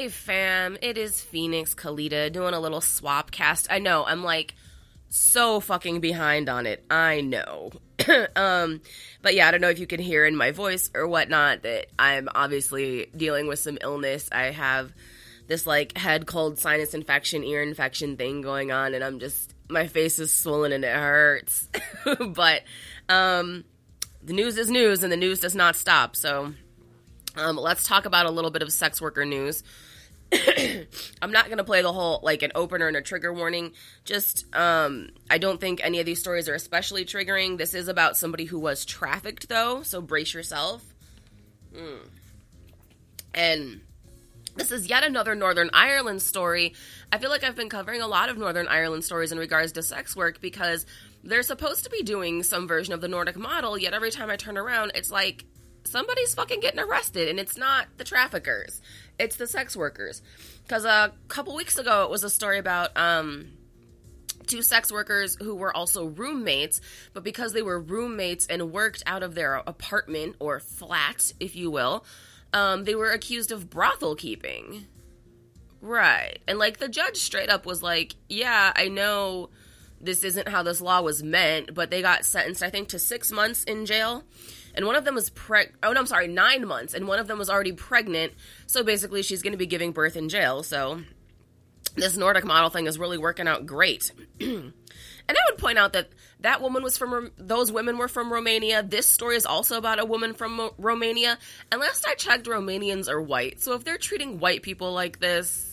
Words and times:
Hey 0.00 0.08
fam, 0.08 0.78
it 0.80 0.96
is 0.96 1.20
Phoenix 1.20 1.74
Calida 1.74 2.30
doing 2.30 2.54
a 2.54 2.58
little 2.58 2.80
swap 2.80 3.30
cast. 3.30 3.66
I 3.70 3.80
know, 3.80 4.02
I'm 4.06 4.24
like 4.24 4.54
so 5.10 5.60
fucking 5.60 6.00
behind 6.00 6.48
on 6.48 6.64
it. 6.64 6.82
I 6.90 7.20
know. 7.20 7.72
um, 8.34 8.80
but 9.20 9.34
yeah, 9.34 9.46
I 9.46 9.50
don't 9.50 9.60
know 9.60 9.68
if 9.68 9.78
you 9.78 9.86
can 9.86 10.00
hear 10.00 10.24
in 10.24 10.34
my 10.36 10.52
voice 10.52 10.90
or 10.94 11.06
whatnot 11.06 11.64
that 11.64 11.88
I'm 11.98 12.30
obviously 12.34 13.10
dealing 13.14 13.46
with 13.46 13.58
some 13.58 13.76
illness. 13.82 14.30
I 14.32 14.44
have 14.44 14.90
this 15.48 15.66
like 15.66 15.98
head 15.98 16.24
cold, 16.24 16.58
sinus 16.58 16.94
infection, 16.94 17.44
ear 17.44 17.62
infection 17.62 18.16
thing 18.16 18.40
going 18.40 18.72
on, 18.72 18.94
and 18.94 19.04
I'm 19.04 19.18
just 19.18 19.54
my 19.68 19.86
face 19.86 20.18
is 20.18 20.32
swollen 20.32 20.72
and 20.72 20.82
it 20.82 20.96
hurts. 20.96 21.68
but 22.34 22.62
um, 23.10 23.64
the 24.22 24.32
news 24.32 24.56
is 24.56 24.70
news, 24.70 25.02
and 25.02 25.12
the 25.12 25.18
news 25.18 25.40
does 25.40 25.54
not 25.54 25.76
stop. 25.76 26.16
So 26.16 26.54
um, 27.36 27.56
let's 27.56 27.84
talk 27.84 28.06
about 28.06 28.24
a 28.24 28.30
little 28.30 28.50
bit 28.50 28.62
of 28.62 28.72
sex 28.72 29.02
worker 29.02 29.26
news. 29.26 29.62
I'm 31.22 31.32
not 31.32 31.48
gonna 31.48 31.64
play 31.64 31.82
the 31.82 31.92
whole 31.92 32.20
like 32.22 32.42
an 32.42 32.52
opener 32.54 32.88
and 32.88 32.96
a 32.96 33.02
trigger 33.02 33.32
warning. 33.32 33.72
Just 34.04 34.44
um, 34.54 35.10
I 35.28 35.38
don't 35.38 35.60
think 35.60 35.80
any 35.82 36.00
of 36.00 36.06
these 36.06 36.20
stories 36.20 36.48
are 36.48 36.54
especially 36.54 37.04
triggering. 37.04 37.58
This 37.58 37.74
is 37.74 37.88
about 37.88 38.16
somebody 38.16 38.44
who 38.44 38.58
was 38.58 38.84
trafficked 38.84 39.48
though, 39.48 39.82
so 39.82 40.00
brace 40.00 40.34
yourself. 40.34 40.84
Mm. 41.74 42.08
And 43.34 43.80
this 44.56 44.72
is 44.72 44.88
yet 44.88 45.04
another 45.04 45.34
Northern 45.34 45.70
Ireland 45.72 46.22
story. 46.22 46.74
I 47.12 47.18
feel 47.18 47.30
like 47.30 47.44
I've 47.44 47.56
been 47.56 47.68
covering 47.68 48.02
a 48.02 48.06
lot 48.06 48.28
of 48.28 48.38
Northern 48.38 48.68
Ireland 48.68 49.04
stories 49.04 49.32
in 49.32 49.38
regards 49.38 49.72
to 49.72 49.82
sex 49.82 50.16
work 50.16 50.40
because 50.40 50.86
they're 51.22 51.42
supposed 51.42 51.84
to 51.84 51.90
be 51.90 52.02
doing 52.02 52.42
some 52.42 52.66
version 52.66 52.94
of 52.94 53.00
the 53.00 53.08
Nordic 53.08 53.36
model, 53.36 53.78
yet 53.78 53.94
every 53.94 54.10
time 54.10 54.30
I 54.30 54.36
turn 54.36 54.58
around, 54.58 54.92
it's 54.94 55.10
like 55.10 55.44
somebody's 55.84 56.34
fucking 56.34 56.60
getting 56.60 56.80
arrested, 56.80 57.28
and 57.28 57.38
it's 57.38 57.56
not 57.56 57.86
the 57.96 58.04
traffickers, 58.04 58.80
it's 59.18 59.36
the 59.36 59.46
sex 59.46 59.76
workers. 59.76 60.22
Because 60.62 60.84
a 60.84 61.12
couple 61.28 61.54
weeks 61.54 61.78
ago, 61.78 62.04
it 62.04 62.10
was 62.10 62.24
a 62.24 62.30
story 62.30 62.58
about 62.58 62.96
um, 62.96 63.48
two 64.46 64.62
sex 64.62 64.92
workers 64.92 65.36
who 65.40 65.54
were 65.54 65.74
also 65.74 66.06
roommates, 66.06 66.80
but 67.12 67.24
because 67.24 67.52
they 67.52 67.62
were 67.62 67.80
roommates 67.80 68.46
and 68.46 68.72
worked 68.72 69.02
out 69.06 69.22
of 69.22 69.34
their 69.34 69.56
apartment 69.56 70.36
or 70.38 70.60
flat, 70.60 71.32
if 71.40 71.56
you 71.56 71.70
will, 71.70 72.04
um, 72.52 72.84
they 72.84 72.94
were 72.94 73.10
accused 73.10 73.52
of 73.52 73.70
brothel 73.70 74.14
keeping. 74.16 74.86
Right. 75.80 76.38
And 76.46 76.58
like 76.58 76.78
the 76.78 76.88
judge 76.88 77.16
straight 77.16 77.48
up 77.48 77.64
was 77.64 77.82
like, 77.82 78.14
yeah, 78.28 78.72
I 78.74 78.88
know 78.88 79.50
this 80.00 80.24
isn't 80.24 80.48
how 80.48 80.62
this 80.62 80.80
law 80.80 81.00
was 81.02 81.22
meant, 81.22 81.74
but 81.74 81.90
they 81.90 82.02
got 82.02 82.24
sentenced, 82.24 82.62
I 82.62 82.70
think, 82.70 82.88
to 82.88 82.98
six 82.98 83.30
months 83.30 83.64
in 83.64 83.86
jail. 83.86 84.24
And 84.74 84.86
one 84.86 84.96
of 84.96 85.04
them 85.04 85.14
was 85.14 85.30
preg. 85.30 85.70
Oh 85.82 85.92
no, 85.92 86.00
I'm 86.00 86.06
sorry, 86.06 86.28
nine 86.28 86.66
months, 86.66 86.94
and 86.94 87.08
one 87.08 87.18
of 87.18 87.26
them 87.26 87.38
was 87.38 87.50
already 87.50 87.72
pregnant. 87.72 88.32
So 88.66 88.82
basically, 88.82 89.22
she's 89.22 89.42
going 89.42 89.52
to 89.52 89.58
be 89.58 89.66
giving 89.66 89.92
birth 89.92 90.16
in 90.16 90.28
jail. 90.28 90.62
So 90.62 91.00
this 91.96 92.16
Nordic 92.16 92.44
model 92.44 92.70
thing 92.70 92.86
is 92.86 92.98
really 92.98 93.18
working 93.18 93.48
out 93.48 93.66
great. 93.66 94.12
and 94.40 94.72
I 95.28 95.34
would 95.50 95.58
point 95.58 95.78
out 95.78 95.92
that 95.94 96.08
that 96.40 96.62
woman 96.62 96.82
was 96.82 96.96
from 96.96 97.30
those 97.36 97.70
women 97.70 97.98
were 97.98 98.08
from 98.08 98.32
Romania. 98.32 98.82
This 98.82 99.06
story 99.06 99.36
is 99.36 99.46
also 99.46 99.76
about 99.76 100.00
a 100.00 100.04
woman 100.04 100.34
from 100.34 100.70
Romania. 100.78 101.38
And 101.70 101.80
last 101.80 102.06
I 102.06 102.14
checked, 102.14 102.46
Romanians 102.46 103.08
are 103.08 103.20
white. 103.20 103.60
So 103.60 103.74
if 103.74 103.84
they're 103.84 103.98
treating 103.98 104.38
white 104.38 104.62
people 104.62 104.92
like 104.92 105.20
this, 105.20 105.69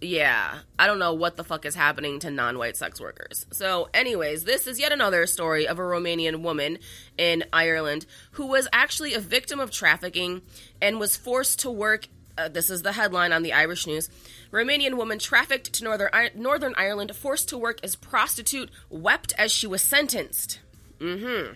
yeah, 0.00 0.58
I 0.78 0.86
don't 0.86 0.98
know 0.98 1.14
what 1.14 1.36
the 1.36 1.44
fuck 1.44 1.64
is 1.64 1.74
happening 1.74 2.18
to 2.20 2.30
non 2.30 2.58
white 2.58 2.76
sex 2.76 3.00
workers. 3.00 3.46
So, 3.52 3.88
anyways, 3.94 4.44
this 4.44 4.66
is 4.66 4.78
yet 4.78 4.92
another 4.92 5.26
story 5.26 5.66
of 5.66 5.78
a 5.78 5.82
Romanian 5.82 6.42
woman 6.42 6.78
in 7.16 7.44
Ireland 7.52 8.04
who 8.32 8.46
was 8.46 8.68
actually 8.72 9.14
a 9.14 9.20
victim 9.20 9.58
of 9.58 9.70
trafficking 9.70 10.42
and 10.82 11.00
was 11.00 11.16
forced 11.16 11.60
to 11.60 11.70
work. 11.70 12.08
Uh, 12.36 12.48
this 12.48 12.68
is 12.68 12.82
the 12.82 12.92
headline 12.92 13.32
on 13.32 13.42
the 13.42 13.54
Irish 13.54 13.86
News. 13.86 14.10
Romanian 14.52 14.98
woman 14.98 15.18
trafficked 15.18 15.72
to 15.72 15.84
Northern, 15.84 16.10
I- 16.12 16.30
Northern 16.34 16.74
Ireland, 16.76 17.16
forced 17.16 17.48
to 17.48 17.58
work 17.58 17.80
as 17.82 17.96
prostitute, 17.96 18.70
wept 18.90 19.32
as 19.38 19.50
she 19.50 19.66
was 19.66 19.80
sentenced. 19.80 20.60
Mm 20.98 21.20
hmm. 21.20 21.52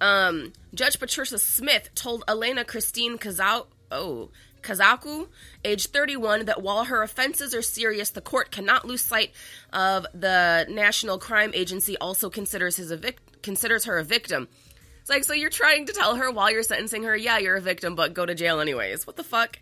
Um, 0.00 0.52
Judge 0.74 0.98
Patricia 0.98 1.38
Smith 1.38 1.90
told 1.94 2.24
Elena 2.28 2.64
Christine 2.64 3.16
Kazau. 3.18 3.66
Oh, 3.90 4.30
Kazaku, 4.66 5.28
age 5.64 5.86
31, 5.88 6.46
that 6.46 6.62
while 6.62 6.84
her 6.84 7.02
offenses 7.02 7.54
are 7.54 7.62
serious, 7.62 8.10
the 8.10 8.20
court 8.20 8.50
cannot 8.50 8.84
lose 8.84 9.00
sight 9.00 9.30
of 9.72 10.06
the 10.12 10.66
National 10.68 11.18
Crime 11.18 11.52
Agency 11.54 11.96
also 11.98 12.28
considers 12.28 12.76
his 12.76 12.92
considers 13.42 13.84
her 13.84 13.98
a 13.98 14.04
victim. 14.04 14.48
It's 15.00 15.10
like, 15.10 15.24
so 15.24 15.32
you're 15.32 15.50
trying 15.50 15.86
to 15.86 15.92
tell 15.92 16.16
her 16.16 16.32
while 16.32 16.50
you're 16.50 16.64
sentencing 16.64 17.04
her, 17.04 17.16
yeah, 17.16 17.38
you're 17.38 17.56
a 17.56 17.60
victim, 17.60 17.94
but 17.94 18.12
go 18.12 18.26
to 18.26 18.34
jail 18.34 18.58
anyways. 18.58 19.06
What 19.06 19.14
the 19.14 19.22
fuck? 19.22 19.60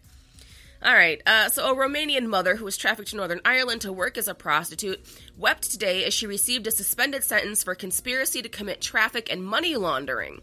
All 0.82 0.92
right, 0.92 1.20
uh, 1.26 1.48
so 1.48 1.70
a 1.70 1.74
Romanian 1.74 2.26
mother 2.26 2.56
who 2.56 2.64
was 2.64 2.76
trafficked 2.76 3.10
to 3.10 3.16
Northern 3.16 3.40
Ireland 3.44 3.82
to 3.82 3.92
work 3.92 4.18
as 4.18 4.28
a 4.28 4.34
prostitute 4.34 5.00
wept 5.36 5.70
today 5.70 6.04
as 6.04 6.12
she 6.12 6.26
received 6.26 6.66
a 6.66 6.70
suspended 6.70 7.24
sentence 7.24 7.62
for 7.62 7.74
conspiracy 7.74 8.42
to 8.42 8.50
commit 8.50 8.82
traffic 8.82 9.30
and 9.30 9.42
money 9.42 9.76
laundering. 9.76 10.42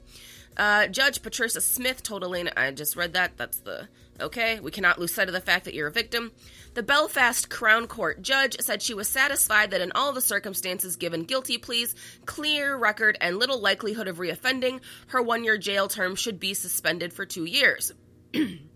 Uh, 0.57 0.87
Judge 0.87 1.21
Patricia 1.21 1.61
Smith 1.61 2.03
told 2.03 2.23
Elena, 2.23 2.51
I 2.55 2.71
just 2.71 2.95
read 2.95 3.13
that, 3.13 3.37
that's 3.37 3.59
the 3.59 3.87
okay? 4.19 4.59
We 4.59 4.71
cannot 4.71 4.99
lose 4.99 5.13
sight 5.13 5.27
of 5.27 5.33
the 5.33 5.41
fact 5.41 5.65
that 5.65 5.73
you're 5.73 5.87
a 5.87 5.91
victim. 5.91 6.31
The 6.73 6.83
Belfast 6.83 7.49
Crown 7.49 7.87
Court 7.87 8.21
judge 8.21 8.55
said 8.59 8.81
she 8.81 8.93
was 8.93 9.07
satisfied 9.07 9.71
that 9.71 9.81
in 9.81 9.91
all 9.93 10.13
the 10.13 10.21
circumstances 10.21 10.95
given 10.95 11.23
guilty 11.23 11.57
pleas, 11.57 11.95
clear 12.25 12.75
record, 12.75 13.17
and 13.19 13.37
little 13.37 13.59
likelihood 13.59 14.07
of 14.07 14.17
reoffending, 14.17 14.81
her 15.07 15.21
one 15.21 15.43
year 15.43 15.57
jail 15.57 15.87
term 15.87 16.15
should 16.15 16.39
be 16.39 16.53
suspended 16.53 17.13
for 17.13 17.25
two 17.25 17.45
years. 17.45 17.91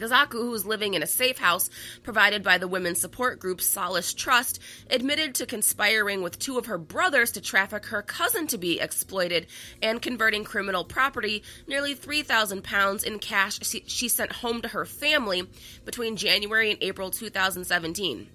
Kazaku, 0.00 0.32
who 0.32 0.50
was 0.50 0.66
living 0.66 0.94
in 0.94 1.02
a 1.02 1.06
safe 1.06 1.38
house 1.38 1.70
provided 2.02 2.42
by 2.42 2.58
the 2.58 2.68
women's 2.68 3.00
support 3.00 3.38
group 3.38 3.60
Solace 3.60 4.12
Trust, 4.12 4.60
admitted 4.90 5.34
to 5.36 5.46
conspiring 5.46 6.22
with 6.22 6.38
two 6.38 6.58
of 6.58 6.66
her 6.66 6.78
brothers 6.78 7.32
to 7.32 7.40
traffic 7.40 7.86
her 7.86 8.02
cousin 8.02 8.46
to 8.48 8.58
be 8.58 8.80
exploited 8.80 9.46
and 9.82 10.02
converting 10.02 10.44
criminal 10.44 10.84
property, 10.84 11.42
nearly 11.66 11.94
3,000 11.94 12.64
pounds 12.64 13.04
in 13.04 13.18
cash 13.18 13.60
she 13.86 14.08
sent 14.08 14.32
home 14.32 14.62
to 14.62 14.68
her 14.68 14.84
family 14.84 15.48
between 15.84 16.16
January 16.16 16.70
and 16.70 16.82
April 16.82 17.10
2017. 17.10 18.28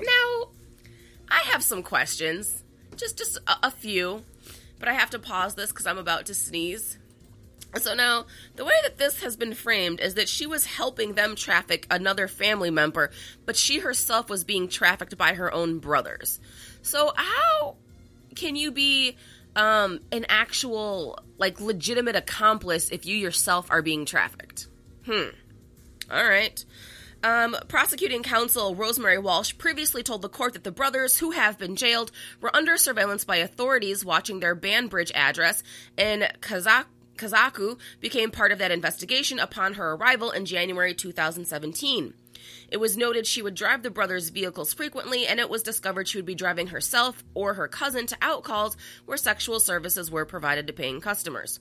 Now, 0.00 0.48
I 1.30 1.40
have 1.52 1.62
some 1.62 1.82
questions, 1.82 2.62
just 2.96 3.18
just 3.18 3.38
a, 3.46 3.66
a 3.66 3.70
few, 3.70 4.24
but 4.78 4.88
I 4.88 4.94
have 4.94 5.10
to 5.10 5.18
pause 5.18 5.54
this 5.54 5.70
because 5.70 5.86
I'm 5.86 5.98
about 5.98 6.26
to 6.26 6.34
sneeze. 6.34 6.98
So 7.76 7.94
now, 7.94 8.26
the 8.56 8.64
way 8.64 8.74
that 8.82 8.98
this 8.98 9.22
has 9.22 9.36
been 9.36 9.54
framed 9.54 10.00
is 10.00 10.14
that 10.14 10.28
she 10.28 10.46
was 10.46 10.64
helping 10.64 11.14
them 11.14 11.34
traffic 11.34 11.86
another 11.90 12.28
family 12.28 12.70
member, 12.70 13.10
but 13.46 13.56
she 13.56 13.80
herself 13.80 14.30
was 14.30 14.44
being 14.44 14.68
trafficked 14.68 15.16
by 15.16 15.34
her 15.34 15.52
own 15.52 15.78
brothers. 15.78 16.40
So 16.82 17.12
how 17.16 17.76
can 18.36 18.56
you 18.56 18.70
be 18.70 19.16
um, 19.56 20.00
an 20.12 20.26
actual, 20.28 21.18
like, 21.38 21.60
legitimate 21.60 22.16
accomplice 22.16 22.90
if 22.90 23.06
you 23.06 23.16
yourself 23.16 23.70
are 23.70 23.82
being 23.82 24.04
trafficked? 24.04 24.68
Hmm. 25.06 25.30
All 26.10 26.28
right. 26.28 26.64
Um, 27.24 27.56
prosecuting 27.68 28.22
counsel 28.22 28.74
Rosemary 28.74 29.18
Walsh 29.18 29.56
previously 29.56 30.02
told 30.02 30.20
the 30.20 30.28
court 30.28 30.52
that 30.52 30.62
the 30.62 30.70
brothers, 30.70 31.16
who 31.16 31.30
have 31.30 31.58
been 31.58 31.74
jailed, 31.74 32.12
were 32.42 32.54
under 32.54 32.76
surveillance 32.76 33.24
by 33.24 33.36
authorities 33.36 34.04
watching 34.04 34.40
their 34.40 34.54
Banbridge 34.54 35.10
address 35.14 35.62
in 35.96 36.26
Kazakh 36.40 36.84
Kazaku 37.16 37.78
became 38.00 38.30
part 38.30 38.52
of 38.52 38.58
that 38.58 38.70
investigation 38.70 39.38
upon 39.38 39.74
her 39.74 39.92
arrival 39.92 40.30
in 40.30 40.44
January 40.44 40.94
2017. 40.94 42.14
It 42.68 42.76
was 42.78 42.96
noted 42.96 43.26
she 43.26 43.42
would 43.42 43.54
drive 43.54 43.82
the 43.82 43.90
brothers' 43.90 44.28
vehicles 44.28 44.74
frequently, 44.74 45.26
and 45.26 45.40
it 45.40 45.48
was 45.48 45.62
discovered 45.62 46.08
she 46.08 46.18
would 46.18 46.26
be 46.26 46.34
driving 46.34 46.68
herself 46.68 47.24
or 47.34 47.54
her 47.54 47.68
cousin 47.68 48.06
to 48.06 48.16
outcalls 48.16 48.76
where 49.06 49.16
sexual 49.16 49.60
services 49.60 50.10
were 50.10 50.24
provided 50.24 50.66
to 50.66 50.72
paying 50.72 51.00
customers. 51.00 51.60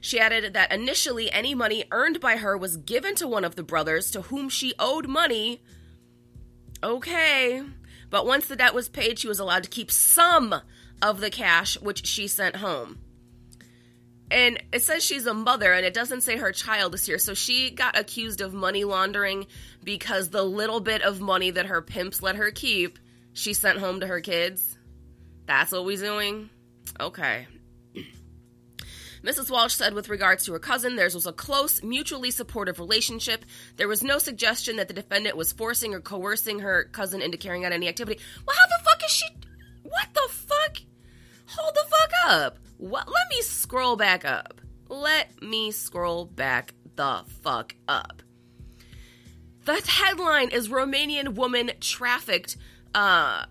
She 0.00 0.18
added 0.18 0.52
that 0.54 0.72
initially 0.72 1.30
any 1.30 1.54
money 1.54 1.84
earned 1.90 2.20
by 2.20 2.36
her 2.36 2.56
was 2.56 2.76
given 2.76 3.14
to 3.16 3.28
one 3.28 3.44
of 3.44 3.56
the 3.56 3.62
brothers 3.62 4.10
to 4.12 4.22
whom 4.22 4.48
she 4.48 4.74
owed 4.78 5.08
money. 5.08 5.62
Okay. 6.82 7.62
But 8.10 8.26
once 8.26 8.46
the 8.46 8.56
debt 8.56 8.74
was 8.74 8.88
paid, 8.88 9.18
she 9.18 9.28
was 9.28 9.40
allowed 9.40 9.64
to 9.64 9.70
keep 9.70 9.90
some 9.90 10.54
of 11.02 11.20
the 11.20 11.30
cash 11.30 11.78
which 11.80 12.06
she 12.06 12.28
sent 12.28 12.56
home 12.56 12.98
and 14.34 14.60
it 14.72 14.82
says 14.82 15.04
she's 15.04 15.26
a 15.26 15.32
mother 15.32 15.72
and 15.72 15.86
it 15.86 15.94
doesn't 15.94 16.22
say 16.22 16.36
her 16.36 16.52
child 16.52 16.94
is 16.94 17.06
here 17.06 17.18
so 17.18 17.32
she 17.32 17.70
got 17.70 17.96
accused 17.96 18.40
of 18.40 18.52
money 18.52 18.84
laundering 18.84 19.46
because 19.82 20.28
the 20.30 20.42
little 20.42 20.80
bit 20.80 21.02
of 21.02 21.20
money 21.20 21.50
that 21.52 21.66
her 21.66 21.80
pimps 21.80 22.20
let 22.20 22.36
her 22.36 22.50
keep 22.50 22.98
she 23.32 23.54
sent 23.54 23.78
home 23.78 24.00
to 24.00 24.06
her 24.06 24.20
kids 24.20 24.76
that's 25.46 25.72
what 25.72 25.84
we're 25.84 25.96
doing 25.96 26.50
okay 27.00 27.46
Mrs. 29.22 29.50
Walsh 29.50 29.72
said 29.72 29.94
with 29.94 30.10
regards 30.10 30.44
to 30.44 30.52
her 30.52 30.58
cousin, 30.58 30.96
theirs 30.96 31.14
was 31.14 31.26
a 31.26 31.32
close, 31.32 31.82
mutually 31.82 32.30
supportive 32.30 32.78
relationship. 32.78 33.46
There 33.76 33.88
was 33.88 34.02
no 34.02 34.18
suggestion 34.18 34.76
that 34.76 34.86
the 34.86 34.92
defendant 34.92 35.34
was 35.34 35.50
forcing 35.50 35.94
or 35.94 36.00
coercing 36.00 36.58
her 36.58 36.90
cousin 36.92 37.22
into 37.22 37.38
carrying 37.38 37.64
out 37.64 37.72
any 37.72 37.88
activity. 37.88 38.20
Well, 38.46 38.54
how 38.54 38.66
the 38.66 38.84
fuck 38.84 39.02
is 39.02 39.10
she? 39.10 39.24
What 39.82 40.08
the 40.12 40.28
fuck? 40.30 40.76
Hold 41.46 41.74
the 41.74 41.86
fuck 41.88 42.10
up. 42.26 42.58
What? 42.78 43.06
Let 43.06 43.28
me 43.30 43.42
scroll 43.42 43.96
back 43.96 44.24
up. 44.24 44.60
Let 44.88 45.42
me 45.42 45.70
scroll 45.70 46.24
back 46.26 46.74
the 46.96 47.24
fuck 47.42 47.74
up. 47.88 48.22
The 49.64 49.80
headline 49.86 50.50
is 50.50 50.68
Romanian 50.68 51.34
woman 51.34 51.72
trafficked. 51.80 52.56
Uh, 52.94 53.46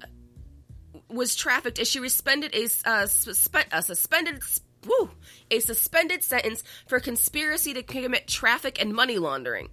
was 1.10 1.36
trafficked 1.36 1.80
as 1.80 1.88
she 1.88 2.00
suspended 2.00 2.54
a, 2.56 2.64
uh, 2.64 3.06
suspe- 3.06 3.68
a 3.72 3.81
suspended 3.81 4.42
woo, 4.86 5.10
a 5.52 5.60
suspended 5.60 6.24
sentence 6.24 6.64
for 6.88 7.00
conspiracy 7.00 7.74
to 7.74 7.84
commit 7.84 8.28
traffic 8.28 8.81
and 8.81 8.94
money 8.94 9.18
laundering. 9.18 9.69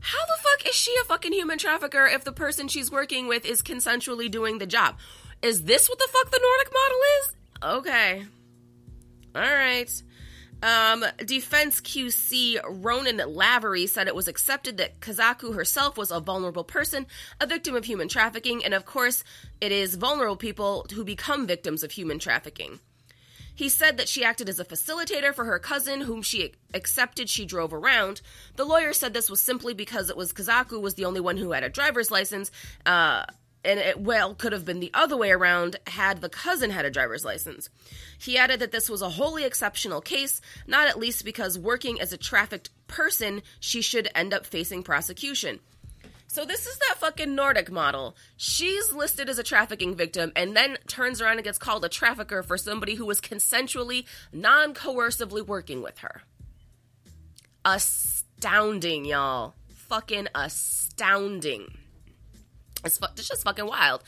How 0.00 0.24
the 0.26 0.42
fuck 0.42 0.68
is 0.68 0.74
she 0.74 0.94
a 1.00 1.04
fucking 1.04 1.32
human 1.32 1.58
trafficker 1.58 2.06
if 2.06 2.24
the 2.24 2.32
person 2.32 2.68
she's 2.68 2.90
working 2.92 3.26
with 3.26 3.46
is 3.46 3.62
consensually 3.62 4.30
doing 4.30 4.58
the 4.58 4.66
job? 4.66 4.96
Is 5.42 5.62
this 5.64 5.88
what 5.88 5.98
the 5.98 6.08
fuck 6.10 6.30
the 6.30 6.40
Nordic 6.42 6.72
model? 6.72 6.98
Okay. 8.04 8.26
All 9.34 9.42
right. 9.42 9.90
Um, 10.62 11.04
Defense 11.24 11.80
QC 11.80 12.60
Ronan 12.66 13.16
Lavery 13.34 13.86
said 13.86 14.08
it 14.08 14.14
was 14.14 14.28
accepted 14.28 14.76
that 14.76 15.00
Kazaku 15.00 15.54
herself 15.54 15.96
was 15.96 16.10
a 16.10 16.20
vulnerable 16.20 16.64
person, 16.64 17.06
a 17.40 17.46
victim 17.46 17.74
of 17.74 17.84
human 17.84 18.08
trafficking, 18.08 18.64
and 18.64 18.72
of 18.72 18.84
course, 18.84 19.24
it 19.60 19.72
is 19.72 19.96
vulnerable 19.96 20.36
people 20.36 20.86
who 20.94 21.04
become 21.04 21.46
victims 21.46 21.82
of 21.82 21.92
human 21.92 22.18
trafficking. 22.18 22.78
He 23.54 23.68
said 23.68 23.98
that 23.98 24.08
she 24.08 24.24
acted 24.24 24.48
as 24.48 24.58
a 24.58 24.64
facilitator 24.64 25.32
for 25.34 25.44
her 25.44 25.58
cousin, 25.58 26.02
whom 26.02 26.22
she 26.22 26.52
accepted 26.72 27.28
she 27.28 27.46
drove 27.46 27.72
around. 27.72 28.20
The 28.56 28.64
lawyer 28.64 28.92
said 28.92 29.14
this 29.14 29.30
was 29.30 29.40
simply 29.40 29.74
because 29.74 30.10
it 30.10 30.16
was 30.16 30.32
Kazaku 30.32 30.80
was 30.80 30.94
the 30.94 31.04
only 31.04 31.20
one 31.20 31.36
who 31.36 31.52
had 31.52 31.62
a 31.62 31.68
driver's 31.68 32.10
license, 32.10 32.50
uh, 32.84 33.24
and 33.64 33.80
it 33.80 34.00
well 34.00 34.34
could 34.34 34.52
have 34.52 34.64
been 34.64 34.80
the 34.80 34.90
other 34.94 35.16
way 35.16 35.30
around 35.30 35.76
had 35.86 36.20
the 36.20 36.28
cousin 36.28 36.70
had 36.70 36.84
a 36.84 36.90
driver's 36.90 37.24
license. 37.24 37.70
He 38.18 38.38
added 38.38 38.60
that 38.60 38.72
this 38.72 38.90
was 38.90 39.02
a 39.02 39.10
wholly 39.10 39.44
exceptional 39.44 40.00
case, 40.00 40.40
not 40.66 40.88
at 40.88 40.98
least 40.98 41.24
because 41.24 41.58
working 41.58 42.00
as 42.00 42.12
a 42.12 42.18
trafficked 42.18 42.70
person, 42.86 43.42
she 43.60 43.82
should 43.82 44.08
end 44.14 44.34
up 44.34 44.46
facing 44.46 44.82
prosecution. 44.82 45.60
So 46.26 46.44
this 46.44 46.66
is 46.66 46.76
that 46.78 46.96
fucking 46.98 47.34
Nordic 47.34 47.70
model. 47.70 48.16
She's 48.36 48.92
listed 48.92 49.28
as 49.28 49.38
a 49.38 49.44
trafficking 49.44 49.94
victim 49.94 50.32
and 50.34 50.56
then 50.56 50.78
turns 50.88 51.20
around 51.20 51.36
and 51.36 51.44
gets 51.44 51.58
called 51.58 51.84
a 51.84 51.88
trafficker 51.88 52.42
for 52.42 52.58
somebody 52.58 52.96
who 52.96 53.06
was 53.06 53.20
consensually, 53.20 54.04
non-coercively 54.32 55.46
working 55.46 55.80
with 55.80 55.98
her. 55.98 56.22
Astounding, 57.64 59.04
y'all. 59.04 59.54
Fucking 59.68 60.26
astounding. 60.34 61.78
It's, 62.84 62.98
it's 63.16 63.28
just 63.28 63.44
fucking 63.44 63.66
wild. 63.66 64.02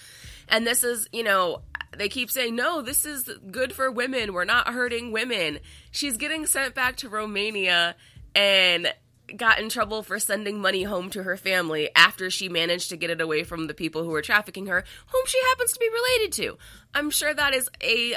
And 0.48 0.66
this 0.66 0.84
is, 0.84 1.08
you 1.12 1.22
know, 1.22 1.62
they 1.96 2.08
keep 2.08 2.30
saying, 2.30 2.54
no, 2.54 2.82
this 2.82 3.04
is 3.04 3.28
good 3.50 3.72
for 3.72 3.90
women. 3.90 4.32
We're 4.32 4.44
not 4.44 4.68
hurting 4.68 5.12
women. 5.12 5.58
She's 5.90 6.16
getting 6.16 6.46
sent 6.46 6.74
back 6.74 6.96
to 6.98 7.08
Romania 7.08 7.96
and 8.34 8.92
got 9.36 9.58
in 9.58 9.68
trouble 9.68 10.02
for 10.02 10.18
sending 10.18 10.60
money 10.60 10.84
home 10.84 11.10
to 11.10 11.22
her 11.22 11.36
family 11.36 11.90
after 11.96 12.30
she 12.30 12.48
managed 12.48 12.90
to 12.90 12.96
get 12.96 13.10
it 13.10 13.20
away 13.20 13.42
from 13.42 13.66
the 13.66 13.74
people 13.74 14.04
who 14.04 14.10
were 14.10 14.22
trafficking 14.22 14.66
her, 14.66 14.84
whom 15.08 15.22
she 15.26 15.40
happens 15.50 15.72
to 15.72 15.80
be 15.80 15.88
related 15.88 16.32
to. 16.32 16.58
I'm 16.94 17.10
sure 17.10 17.34
that 17.34 17.54
is 17.54 17.68
a 17.82 18.14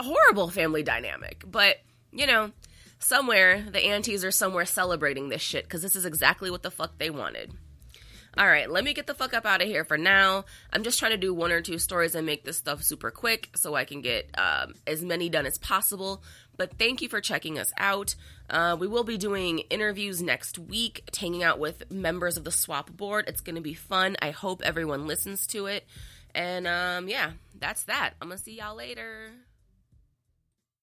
horrible 0.00 0.48
family 0.48 0.82
dynamic, 0.82 1.44
but, 1.46 1.76
you 2.12 2.26
know, 2.26 2.50
somewhere 2.98 3.64
the 3.70 3.84
aunties 3.84 4.24
are 4.24 4.30
somewhere 4.30 4.66
celebrating 4.66 5.28
this 5.28 5.42
shit 5.42 5.64
because 5.64 5.82
this 5.82 5.96
is 5.96 6.06
exactly 6.06 6.50
what 6.50 6.62
the 6.62 6.70
fuck 6.70 6.98
they 6.98 7.10
wanted. 7.10 7.52
All 8.38 8.46
right, 8.46 8.70
let 8.70 8.84
me 8.84 8.94
get 8.94 9.08
the 9.08 9.14
fuck 9.14 9.34
up 9.34 9.44
out 9.44 9.60
of 9.60 9.66
here 9.66 9.84
for 9.84 9.98
now. 9.98 10.44
I'm 10.72 10.84
just 10.84 11.00
trying 11.00 11.10
to 11.10 11.16
do 11.16 11.34
one 11.34 11.50
or 11.50 11.60
two 11.60 11.78
stories 11.78 12.14
and 12.14 12.24
make 12.24 12.44
this 12.44 12.56
stuff 12.56 12.82
super 12.82 13.10
quick 13.10 13.50
so 13.56 13.74
I 13.74 13.84
can 13.84 14.02
get 14.02 14.30
um, 14.38 14.74
as 14.86 15.02
many 15.02 15.28
done 15.28 15.46
as 15.46 15.58
possible. 15.58 16.22
But 16.56 16.78
thank 16.78 17.02
you 17.02 17.08
for 17.08 17.20
checking 17.20 17.58
us 17.58 17.72
out. 17.76 18.14
Uh, 18.48 18.76
we 18.78 18.86
will 18.86 19.02
be 19.02 19.18
doing 19.18 19.60
interviews 19.70 20.22
next 20.22 20.58
week, 20.58 21.02
hanging 21.18 21.42
out 21.42 21.58
with 21.58 21.90
members 21.90 22.36
of 22.36 22.44
the 22.44 22.52
swap 22.52 22.90
board. 22.90 23.24
It's 23.26 23.40
going 23.40 23.56
to 23.56 23.62
be 23.62 23.74
fun. 23.74 24.16
I 24.22 24.30
hope 24.30 24.62
everyone 24.62 25.06
listens 25.06 25.46
to 25.48 25.66
it. 25.66 25.84
And 26.34 26.66
um, 26.68 27.08
yeah, 27.08 27.32
that's 27.58 27.84
that. 27.84 28.14
I'm 28.20 28.28
going 28.28 28.38
to 28.38 28.44
see 28.44 28.58
y'all 28.58 28.76
later. 28.76 29.32